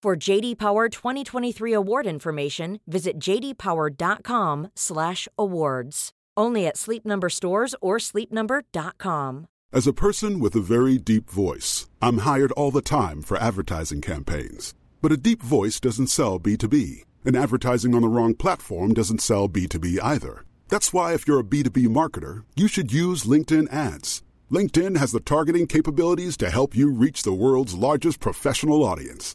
For 0.00 0.14
JD 0.14 0.58
Power 0.58 0.88
2023 0.88 1.72
award 1.72 2.06
information, 2.06 2.78
visit 2.86 3.18
jdpower.com/awards. 3.18 6.10
Only 6.36 6.66
at 6.68 6.76
Sleep 6.76 7.04
Number 7.04 7.28
stores 7.28 7.74
or 7.80 7.98
sleepnumber.com. 7.98 9.46
As 9.72 9.88
a 9.88 9.92
person 9.92 10.38
with 10.38 10.54
a 10.54 10.60
very 10.60 10.98
deep 10.98 11.28
voice, 11.28 11.88
I'm 12.00 12.18
hired 12.18 12.52
all 12.52 12.70
the 12.70 12.80
time 12.80 13.22
for 13.22 13.36
advertising 13.38 14.00
campaigns. 14.00 14.72
But 15.02 15.10
a 15.10 15.16
deep 15.16 15.42
voice 15.42 15.80
doesn't 15.80 16.06
sell 16.06 16.38
B2B, 16.38 17.02
and 17.24 17.34
advertising 17.34 17.96
on 17.96 18.02
the 18.02 18.08
wrong 18.08 18.34
platform 18.34 18.94
doesn't 18.94 19.20
sell 19.20 19.48
B2B 19.48 19.98
either. 20.00 20.44
That's 20.68 20.92
why 20.92 21.14
if 21.14 21.26
you're 21.26 21.40
a 21.40 21.44
B2B 21.44 21.88
marketer, 21.88 22.44
you 22.54 22.68
should 22.68 22.92
use 22.92 23.24
LinkedIn 23.24 23.66
ads. 23.72 24.22
LinkedIn 24.48 24.96
has 24.96 25.10
the 25.10 25.18
targeting 25.18 25.66
capabilities 25.66 26.36
to 26.36 26.50
help 26.50 26.76
you 26.76 26.92
reach 26.92 27.24
the 27.24 27.32
world's 27.32 27.74
largest 27.74 28.20
professional 28.20 28.84
audience. 28.84 29.34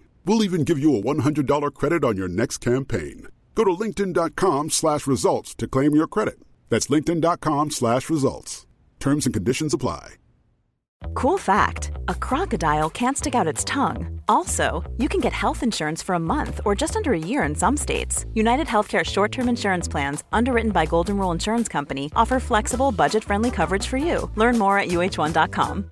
We'll 0.25 0.43
even 0.43 0.63
give 0.63 0.79
you 0.79 0.95
a 0.95 1.01
$100 1.01 1.73
credit 1.73 2.03
on 2.03 2.17
your 2.17 2.27
next 2.27 2.57
campaign. 2.59 3.27
Go 3.55 3.63
to 3.63 3.71
linkedin.com 3.71 4.69
slash 4.69 5.07
results 5.07 5.55
to 5.55 5.67
claim 5.67 5.95
your 5.95 6.07
credit. 6.07 6.39
That's 6.69 6.87
linkedin.com 6.87 7.71
slash 7.71 8.09
results. 8.09 8.65
Terms 8.99 9.25
and 9.25 9.33
conditions 9.33 9.73
apply. 9.73 10.15
Cool 11.15 11.37
fact 11.37 11.91
a 12.07 12.15
crocodile 12.15 12.89
can't 12.89 13.17
stick 13.17 13.35
out 13.35 13.47
its 13.47 13.63
tongue. 13.63 14.21
Also, 14.27 14.83
you 14.97 15.09
can 15.09 15.19
get 15.19 15.33
health 15.33 15.63
insurance 15.63 16.01
for 16.01 16.15
a 16.15 16.19
month 16.19 16.61
or 16.65 16.75
just 16.75 16.95
under 16.95 17.13
a 17.13 17.19
year 17.19 17.43
in 17.43 17.55
some 17.55 17.75
states. 17.75 18.25
United 18.33 18.67
Healthcare 18.67 19.03
short 19.03 19.31
term 19.31 19.49
insurance 19.49 19.87
plans, 19.87 20.23
underwritten 20.31 20.71
by 20.71 20.85
Golden 20.85 21.17
Rule 21.17 21.31
Insurance 21.31 21.67
Company, 21.67 22.11
offer 22.15 22.39
flexible, 22.39 22.91
budget 22.91 23.23
friendly 23.23 23.51
coverage 23.51 23.87
for 23.87 23.97
you. 23.97 24.29
Learn 24.35 24.57
more 24.57 24.77
at 24.77 24.89
uh1.com. 24.89 25.91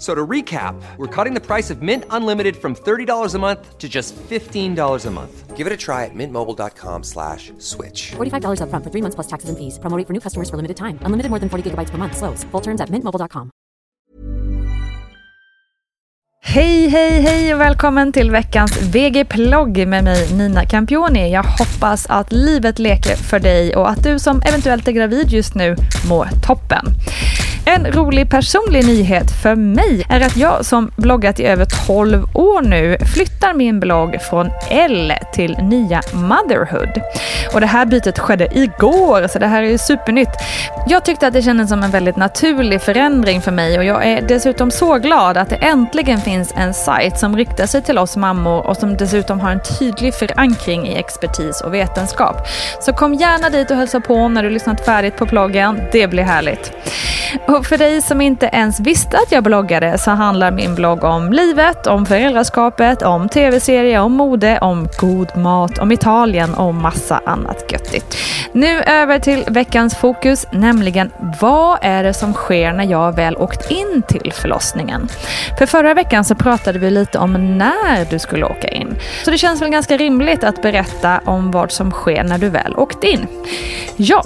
So 0.00 0.14
to 0.14 0.26
recap, 0.26 0.80
we're 0.96 1.14
cutting 1.14 1.34
the 1.34 1.46
price 1.46 1.68
of 1.68 1.82
Mint 1.82 2.04
Unlimited 2.08 2.56
from 2.56 2.74
$30 2.74 3.34
a 3.34 3.38
month 3.38 3.76
to 3.76 3.86
just 3.86 4.16
$15 4.16 5.06
a 5.06 5.10
month. 5.10 5.56
Give 5.58 5.66
it 5.66 5.72
a 5.74 5.76
try 5.76 6.06
at 6.06 6.14
mintmobile.com 6.14 7.04
slash 7.04 7.52
switch. 7.58 8.12
$45 8.16 8.62
upfront 8.64 8.82
for 8.82 8.90
three 8.90 9.02
months 9.02 9.14
plus 9.14 9.26
taxes 9.26 9.50
and 9.50 9.58
fees. 9.58 9.78
Promoting 9.78 10.06
for 10.06 10.14
new 10.14 10.20
customers 10.20 10.48
for 10.48 10.56
limited 10.56 10.78
time. 10.78 10.98
Unlimited 11.04 11.28
more 11.28 11.38
than 11.38 11.50
40 11.50 11.70
gigabytes 11.70 11.90
per 11.90 11.98
month. 11.98 12.16
Slows. 12.16 12.44
Full 12.44 12.62
terms 12.62 12.80
at 12.80 12.88
mintmobile.com. 12.88 13.50
Hej, 16.42 16.88
hej, 16.88 17.20
hej 17.20 17.54
och 17.54 17.60
välkommen 17.60 18.12
till 18.12 18.30
veckans 18.30 18.76
VG-plogg 18.82 19.86
med 19.86 20.04
mig 20.04 20.32
Nina 20.32 20.66
Campioni. 20.66 21.32
Jag 21.32 21.42
hoppas 21.42 22.06
att 22.06 22.32
livet 22.32 22.78
leker 22.78 23.16
för 23.16 23.38
dig 23.38 23.76
och 23.76 23.88
att 23.90 24.02
du 24.02 24.18
som 24.18 24.42
eventuellt 24.42 24.88
är 24.88 24.92
gravid 24.92 25.30
just 25.30 25.54
nu 25.54 25.76
mår 26.08 26.28
toppen. 26.42 26.86
En 27.64 27.92
rolig 27.92 28.30
personlig 28.30 28.86
nyhet 28.86 29.30
för 29.42 29.54
mig 29.54 30.06
är 30.08 30.20
att 30.20 30.36
jag 30.36 30.64
som 30.64 30.90
bloggat 30.96 31.40
i 31.40 31.46
över 31.46 31.66
12 31.86 32.24
år 32.34 32.62
nu 32.62 32.96
flyttar 33.14 33.54
min 33.54 33.80
blogg 33.80 34.22
från 34.30 34.50
L 34.70 35.12
till 35.32 35.56
nya 35.62 36.02
Motherhood. 36.12 37.02
Och 37.54 37.60
det 37.60 37.66
här 37.66 37.86
bytet 37.86 38.18
skedde 38.18 38.48
igår, 38.58 39.28
så 39.28 39.38
det 39.38 39.46
här 39.46 39.62
är 39.62 39.70
ju 39.70 39.78
supernytt. 39.78 40.30
Jag 40.86 41.04
tyckte 41.04 41.26
att 41.26 41.32
det 41.32 41.42
kändes 41.42 41.68
som 41.68 41.82
en 41.82 41.90
väldigt 41.90 42.16
naturlig 42.16 42.82
förändring 42.82 43.40
för 43.40 43.52
mig 43.52 43.78
och 43.78 43.84
jag 43.84 44.06
är 44.06 44.22
dessutom 44.22 44.70
så 44.70 44.98
glad 44.98 45.36
att 45.36 45.48
det 45.48 45.56
äntligen 45.56 46.20
finns 46.20 46.52
en 46.56 46.74
sajt 46.74 47.18
som 47.18 47.36
riktar 47.36 47.66
sig 47.66 47.82
till 47.82 47.98
oss 47.98 48.16
mammor 48.16 48.66
och 48.66 48.76
som 48.76 48.96
dessutom 48.96 49.40
har 49.40 49.50
en 49.50 49.60
tydlig 49.78 50.14
förankring 50.14 50.88
i 50.88 50.96
expertis 50.96 51.60
och 51.60 51.74
vetenskap. 51.74 52.36
Så 52.80 52.92
kom 52.92 53.14
gärna 53.14 53.50
dit 53.50 53.70
och 53.70 53.76
hälsa 53.76 54.00
på 54.00 54.28
när 54.28 54.42
du 54.42 54.50
lyssnat 54.50 54.84
färdigt 54.84 55.16
på 55.16 55.26
bloggen. 55.26 55.80
Det 55.92 56.06
blir 56.06 56.22
härligt. 56.22 56.72
Och 57.56 57.66
för 57.66 57.78
dig 57.78 58.02
som 58.02 58.20
inte 58.20 58.46
ens 58.52 58.80
visste 58.80 59.16
att 59.16 59.32
jag 59.32 59.44
bloggade 59.44 59.98
så 59.98 60.10
handlar 60.10 60.50
min 60.50 60.74
blogg 60.74 61.04
om 61.04 61.32
livet, 61.32 61.86
om 61.86 62.06
föräldraskapet, 62.06 63.02
om 63.02 63.28
tv-serier, 63.28 64.00
om 64.00 64.12
mode, 64.12 64.58
om 64.58 64.88
god 65.00 65.36
mat, 65.36 65.78
om 65.78 65.92
Italien 65.92 66.54
och 66.54 66.74
massa 66.74 67.20
annat 67.24 67.72
göttigt. 67.72 68.16
Nu 68.52 68.82
över 68.82 69.18
till 69.18 69.44
veckans 69.48 69.96
fokus, 69.96 70.46
nämligen 70.52 71.10
vad 71.40 71.78
är 71.82 72.02
det 72.02 72.14
som 72.14 72.32
sker 72.32 72.72
när 72.72 72.84
jag 72.84 73.16
väl 73.16 73.36
åkt 73.36 73.70
in 73.70 74.02
till 74.08 74.32
förlossningen? 74.32 75.08
För 75.58 75.66
förra 75.66 75.94
veckan 75.94 76.24
så 76.24 76.34
pratade 76.34 76.78
vi 76.78 76.90
lite 76.90 77.18
om 77.18 77.58
när 77.58 78.10
du 78.10 78.18
skulle 78.18 78.44
åka 78.44 78.68
in. 78.68 78.96
Så 79.24 79.30
det 79.30 79.38
känns 79.38 79.62
väl 79.62 79.70
ganska 79.70 79.96
rimligt 79.96 80.44
att 80.44 80.62
berätta 80.62 81.20
om 81.24 81.50
vad 81.50 81.72
som 81.72 81.90
sker 81.90 82.24
när 82.24 82.38
du 82.38 82.48
väl 82.48 82.76
åkt 82.76 83.04
in. 83.04 83.26
Ja, 83.96 84.24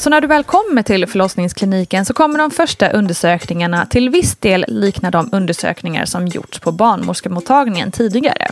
så 0.00 0.10
när 0.10 0.20
du 0.20 0.26
väl 0.26 0.44
kommer 0.44 0.82
till 0.82 1.06
förlossningskliniken 1.06 2.04
så 2.04 2.14
kommer 2.14 2.38
de 2.38 2.50
första 2.50 2.90
undersökningarna 2.90 3.86
till 3.86 4.10
viss 4.10 4.36
del 4.36 4.64
likna 4.68 5.10
de 5.10 5.28
undersökningar 5.32 6.04
som 6.04 6.26
gjorts 6.26 6.58
på 6.58 6.72
barnmorskemottagningen 6.72 7.92
tidigare. 7.92 8.50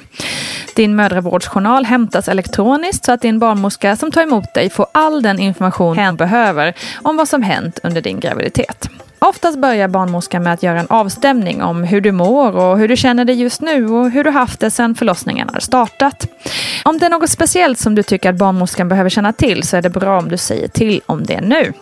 Din 0.77 0.97
mödravårdsjournal 0.97 1.85
hämtas 1.85 2.29
elektroniskt 2.29 3.05
så 3.05 3.13
att 3.13 3.23
din 3.23 3.39
barnmorska 3.39 3.97
som 3.97 4.11
tar 4.11 4.23
emot 4.23 4.55
dig 4.55 4.71
får 4.71 4.87
all 4.93 5.23
den 5.23 5.39
information 5.39 5.99
hen 5.99 6.17
behöver 6.17 6.75
om 7.03 7.17
vad 7.17 7.29
som 7.29 7.43
hänt 7.43 7.79
under 7.83 8.01
din 8.01 8.21
graviditet. 8.21 8.89
Oftast 9.19 9.59
börjar 9.59 9.89
barnmorskan 9.89 10.43
med 10.43 10.53
att 10.53 10.63
göra 10.63 10.81
en 10.81 10.87
avstämning 10.91 11.63
om 11.63 11.85
hur 11.85 12.01
du 12.01 12.13
mår 12.13 12.57
och 12.57 12.79
hur 12.79 12.89
du 12.89 12.97
känner 12.97 13.25
dig 13.25 13.43
just 13.43 13.61
nu 13.61 13.89
och 13.89 14.11
hur 14.11 14.25
du 14.25 14.31
haft 14.31 14.61
det 14.61 14.71
sedan 14.71 14.95
förlossningen 14.95 15.51
har 15.53 15.61
startat. 15.61 16.27
Om 16.85 16.99
det 16.99 17.07
är 17.07 17.11
något 17.11 17.31
speciellt 17.31 17.79
som 17.79 17.95
du 17.95 18.03
tycker 18.03 18.31
att 18.31 18.37
barnmorskan 18.37 18.89
behöver 18.89 19.11
känna 19.11 19.33
till 19.33 19.63
så 19.63 19.77
är 19.77 19.83
det 19.83 19.91
bra 19.91 20.19
om 20.19 20.29
du 20.29 20.37
säger 20.37 20.69
till 20.69 21.01
om 21.07 21.27
det 21.27 21.41
nu. 21.41 21.73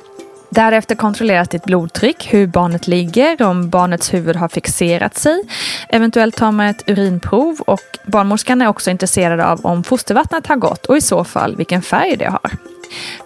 Därefter 0.50 0.94
kontrolleras 0.94 1.48
ditt 1.48 1.64
blodtryck, 1.64 2.28
hur 2.32 2.46
barnet 2.46 2.86
ligger, 2.86 3.42
om 3.42 3.70
barnets 3.70 4.14
huvud 4.14 4.36
har 4.36 4.48
fixerat 4.48 5.18
sig. 5.18 5.42
Eventuellt 5.88 6.36
tar 6.36 6.52
man 6.52 6.66
ett 6.66 6.82
urinprov 6.86 7.60
och 7.60 7.98
barnmorskan 8.06 8.62
är 8.62 8.68
också 8.68 8.90
intresserad 8.90 9.40
av 9.40 9.66
om 9.66 9.84
fostervattnet 9.84 10.46
har 10.46 10.56
gått 10.56 10.86
och 10.86 10.96
i 10.96 11.00
så 11.00 11.24
fall 11.24 11.56
vilken 11.56 11.82
färg 11.82 12.16
det 12.16 12.30
har. 12.30 12.50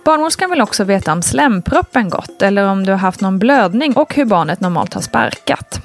Barnmorskan 0.04 0.50
vill 0.50 0.60
också 0.60 0.84
veta 0.84 1.12
om 1.12 1.22
slemproppen 1.22 2.08
gått 2.08 2.42
eller 2.42 2.68
om 2.68 2.86
du 2.86 2.92
har 2.92 2.98
haft 2.98 3.20
någon 3.20 3.38
blödning 3.38 3.96
och 3.96 4.14
hur 4.14 4.24
barnet 4.24 4.60
normalt 4.60 4.94
har 4.94 5.00
sparkat. 5.00 5.80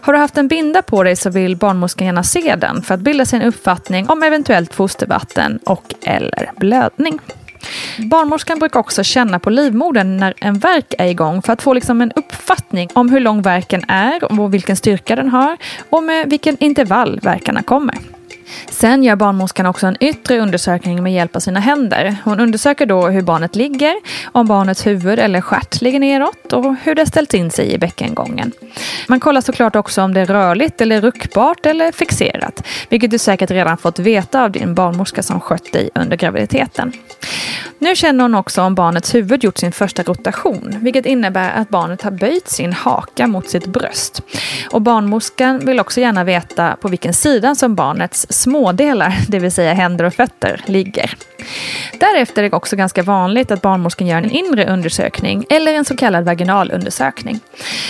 Har 0.00 0.12
du 0.12 0.18
haft 0.18 0.38
en 0.38 0.48
binda 0.48 0.82
på 0.82 1.02
dig 1.02 1.16
så 1.16 1.30
vill 1.30 1.56
barnmorskan 1.56 2.06
gärna 2.06 2.22
se 2.22 2.56
den 2.56 2.82
för 2.82 2.94
att 2.94 3.00
bilda 3.00 3.24
sig 3.26 3.40
en 3.40 3.46
uppfattning 3.46 4.08
om 4.08 4.22
eventuellt 4.22 4.74
fostervatten 4.74 5.58
och 5.66 5.94
eller 6.02 6.50
blödning. 6.56 7.18
Barnmorskan 7.98 8.58
brukar 8.58 8.80
också 8.80 9.02
känna 9.02 9.38
på 9.38 9.50
livmodern 9.50 10.16
när 10.16 10.34
en 10.40 10.58
verk 10.58 10.94
är 10.98 11.06
igång 11.06 11.42
för 11.42 11.52
att 11.52 11.62
få 11.62 11.72
liksom 11.72 12.00
en 12.00 12.12
uppfattning 12.12 12.88
om 12.92 13.10
hur 13.10 13.20
lång 13.20 13.42
verken 13.42 13.84
är 13.88 14.40
och 14.40 14.54
vilken 14.54 14.76
styrka 14.76 15.16
den 15.16 15.28
har 15.28 15.56
och 15.90 16.02
med 16.02 16.30
vilken 16.30 16.56
intervall 16.60 17.20
verkarna 17.22 17.62
kommer. 17.62 18.13
Sen 18.70 19.04
gör 19.04 19.16
barnmorskan 19.16 19.66
också 19.66 19.86
en 19.86 19.96
yttre 20.00 20.38
undersökning 20.38 21.02
med 21.02 21.12
hjälp 21.12 21.36
av 21.36 21.40
sina 21.40 21.60
händer. 21.60 22.16
Hon 22.24 22.40
undersöker 22.40 22.86
då 22.86 23.08
hur 23.08 23.22
barnet 23.22 23.56
ligger, 23.56 23.94
om 24.32 24.46
barnets 24.46 24.86
huvud 24.86 25.18
eller 25.18 25.40
stjärt 25.40 25.80
ligger 25.80 26.00
neråt 26.00 26.52
och 26.52 26.76
hur 26.82 26.94
det 26.94 27.06
ställt 27.06 27.34
in 27.34 27.50
sig 27.50 27.72
i 27.72 27.78
bäckengången. 27.78 28.52
Man 29.08 29.20
kollar 29.20 29.40
såklart 29.40 29.76
också 29.76 30.02
om 30.02 30.14
det 30.14 30.20
är 30.20 30.26
rörligt 30.26 30.80
eller 30.80 31.00
ruckbart 31.00 31.66
eller 31.66 31.92
fixerat, 31.92 32.66
vilket 32.88 33.10
du 33.10 33.18
säkert 33.18 33.50
redan 33.50 33.76
fått 33.76 33.98
veta 33.98 34.44
av 34.44 34.50
din 34.50 34.74
barnmorska 34.74 35.22
som 35.22 35.40
skött 35.40 35.72
dig 35.72 35.90
under 35.94 36.16
graviditeten. 36.16 36.92
Nu 37.84 37.96
känner 37.96 38.22
hon 38.22 38.34
också 38.34 38.62
om 38.62 38.74
barnets 38.74 39.14
huvud 39.14 39.44
gjort 39.44 39.58
sin 39.58 39.72
första 39.72 40.02
rotation, 40.02 40.76
vilket 40.80 41.06
innebär 41.06 41.52
att 41.52 41.68
barnet 41.68 42.02
har 42.02 42.10
böjt 42.10 42.48
sin 42.48 42.72
haka 42.72 43.26
mot 43.26 43.48
sitt 43.48 43.66
bröst. 43.66 44.22
Och 44.70 44.82
barnmorskan 44.82 45.66
vill 45.66 45.80
också 45.80 46.00
gärna 46.00 46.24
veta 46.24 46.76
på 46.80 46.88
vilken 46.88 47.14
sida 47.14 47.54
som 47.54 47.74
barnets 47.74 48.26
smådelar, 48.30 49.14
det 49.28 49.38
vill 49.38 49.52
säga 49.52 49.74
händer 49.74 50.04
och 50.04 50.14
fötter, 50.14 50.60
ligger. 50.66 51.14
Därefter 52.00 52.42
är 52.42 52.50
det 52.50 52.56
också 52.56 52.76
ganska 52.76 53.02
vanligt 53.02 53.50
att 53.50 53.62
barnmorskan 53.62 54.06
gör 54.06 54.18
en 54.18 54.30
inre 54.30 54.66
undersökning 54.66 55.44
eller 55.50 55.72
en 55.72 55.84
så 55.84 55.96
kallad 55.96 56.24
vaginalundersökning. 56.24 57.40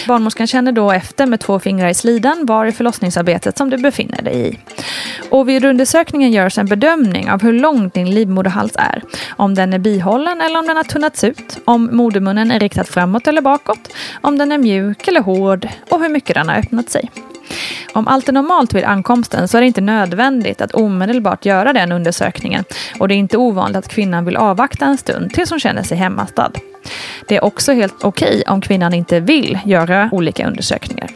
Barnmorskan 0.09 0.47
känner 0.47 0.73
då 0.73 0.91
efter 0.91 1.27
med 1.27 1.41
två 1.41 1.59
fingrar 1.59 1.89
i 1.89 1.95
slidan 1.95 2.47
var 2.47 2.67
i 2.67 2.73
förlossningsarbetet 2.73 3.59
som 3.59 3.71
du 3.71 3.77
befinner 3.79 4.23
dig 4.23 4.49
i. 4.49 4.59
Och 5.31 5.49
vid 5.49 5.65
undersökningen 5.65 6.33
görs 6.33 6.59
en 6.59 6.67
bedömning 6.67 7.31
av 7.31 7.43
hur 7.43 7.53
lång 7.53 7.89
din 7.89 8.11
livmoderhals 8.11 8.73
är. 8.77 9.03
Om 9.29 9.55
den 9.55 9.73
är 9.73 9.79
bihållen 9.85 10.41
eller 10.41 10.59
om 10.59 10.67
den 10.67 10.77
har 10.77 10.85
tunnats 10.85 11.25
ut. 11.25 11.59
Om 11.65 11.89
modermunnen 11.93 12.51
är 12.51 12.61
riktad 12.61 12.85
framåt 12.85 13.27
eller 13.27 13.41
bakåt. 13.41 13.93
Om 14.21 14.39
den 14.39 14.53
är 14.53 14.59
mjuk 14.59 15.09
eller 15.09 15.21
hård 15.21 15.69
och 15.91 16.01
hur 16.01 16.09
mycket 16.09 16.35
den 16.35 16.49
har 16.49 16.57
öppnat 16.57 16.91
sig. 16.91 17.11
Om 17.93 18.09
allt 18.09 18.29
är 18.29 18.33
normalt 18.33 18.75
vid 18.75 18.85
ankomsten 18.85 19.49
så 19.49 19.57
är 19.57 19.61
det 19.61 19.67
inte 19.67 19.81
nödvändigt 19.81 20.61
att 20.61 20.75
omedelbart 20.75 21.45
göra 21.45 21.73
den 21.73 21.93
undersökningen 21.93 22.65
och 22.99 23.09
det 23.09 23.15
är 23.15 23.17
inte 23.17 23.37
ovanligt 23.37 23.77
att 23.77 23.89
kvinnan 23.89 24.25
vill 24.25 24.37
avvakta 24.37 24.85
en 24.85 24.99
stund 24.99 25.33
tills 25.33 25.51
hon 25.51 25.61
känner 25.61 25.83
sig 25.83 25.97
hemmastad. 25.97 26.53
Det 27.29 27.37
är 27.37 27.45
också 27.45 27.73
helt 27.73 28.05
okej 28.05 28.29
okay 28.29 28.43
om 28.55 28.61
kvinnan 28.61 28.95
inte 28.95 29.21
vill 29.21 29.59
göra 29.65 30.09
olika 30.13 30.47
undersökningar. 30.47 31.11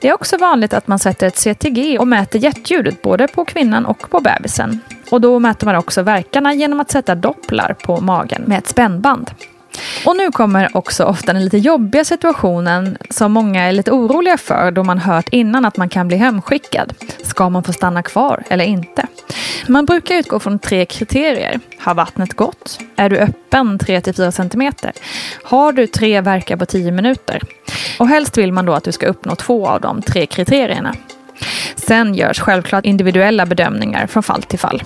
Det 0.00 0.08
är 0.08 0.14
också 0.14 0.36
vanligt 0.36 0.74
att 0.74 0.86
man 0.86 0.98
sätter 0.98 1.26
ett 1.26 1.36
CTG 1.36 1.98
och 1.98 2.08
mäter 2.08 2.38
hjärtljudet 2.38 3.02
både 3.02 3.28
på 3.28 3.44
kvinnan 3.44 3.86
och 3.86 4.10
på 4.10 4.20
bebisen. 4.20 4.80
Och 5.10 5.20
då 5.20 5.38
mäter 5.38 5.66
man 5.66 5.76
också 5.76 6.02
verkarna 6.02 6.54
genom 6.54 6.80
att 6.80 6.90
sätta 6.90 7.14
dopplar 7.14 7.76
på 7.84 8.00
magen 8.00 8.42
med 8.46 8.58
ett 8.58 8.68
spännband. 8.68 9.30
Och 10.06 10.16
nu 10.16 10.30
kommer 10.30 10.76
också 10.76 11.04
ofta 11.04 11.32
den 11.32 11.44
lite 11.44 11.58
jobbiga 11.58 12.04
situationen 12.04 12.98
som 13.10 13.32
många 13.32 13.62
är 13.62 13.72
lite 13.72 13.90
oroliga 13.90 14.38
för 14.38 14.70
då 14.70 14.84
man 14.84 14.98
hört 14.98 15.28
innan 15.28 15.64
att 15.64 15.76
man 15.76 15.88
kan 15.88 16.08
bli 16.08 16.16
hemskickad. 16.16 16.94
Ska 17.22 17.48
man 17.48 17.62
få 17.62 17.72
stanna 17.72 18.02
kvar 18.02 18.42
eller 18.48 18.64
inte? 18.64 19.06
Man 19.68 19.84
brukar 19.84 20.14
utgå 20.14 20.40
från 20.40 20.58
tre 20.58 20.84
kriterier. 20.84 21.60
Har 21.78 21.94
vattnet 21.94 22.34
gått? 22.34 22.78
Är 22.96 23.08
du 23.08 23.18
öppen 23.18 23.78
3-4 23.78 24.30
cm? 24.30 24.92
Har 25.42 25.72
du 25.72 25.86
tre 25.86 26.20
verkar 26.20 26.56
på 26.56 26.66
10 26.66 26.92
minuter? 26.92 27.42
Och 27.98 28.08
helst 28.08 28.38
vill 28.38 28.52
man 28.52 28.66
då 28.66 28.72
att 28.72 28.84
du 28.84 28.92
ska 28.92 29.06
uppnå 29.06 29.34
två 29.34 29.68
av 29.68 29.80
de 29.80 30.02
tre 30.02 30.26
kriterierna. 30.26 30.94
Sen 31.76 32.14
görs 32.14 32.40
självklart 32.40 32.86
individuella 32.86 33.46
bedömningar 33.46 34.06
från 34.06 34.22
fall 34.22 34.42
till 34.42 34.58
fall. 34.58 34.82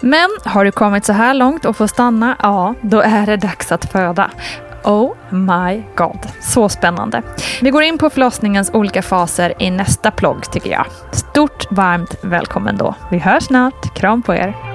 Men 0.00 0.28
har 0.44 0.64
du 0.64 0.72
kommit 0.72 1.04
så 1.04 1.12
här 1.12 1.34
långt 1.34 1.64
och 1.64 1.76
får 1.76 1.86
stanna, 1.86 2.36
ja, 2.42 2.74
då 2.80 3.00
är 3.00 3.26
det 3.26 3.36
dags 3.36 3.72
att 3.72 3.92
föda. 3.92 4.30
Oh 4.84 5.14
my 5.30 5.82
god, 5.96 6.18
så 6.40 6.68
spännande. 6.68 7.22
Vi 7.62 7.70
går 7.70 7.82
in 7.82 7.98
på 7.98 8.10
förlossningens 8.10 8.70
olika 8.72 9.02
faser 9.02 9.62
i 9.62 9.70
nästa 9.70 10.10
plogg 10.10 10.52
tycker 10.52 10.70
jag. 10.70 10.86
Stort 11.12 11.66
varmt 11.70 12.14
välkommen 12.22 12.76
då. 12.76 12.94
Vi 13.10 13.18
hörs 13.18 13.44
snart. 13.44 13.94
Kram 13.94 14.22
på 14.22 14.34
er. 14.34 14.67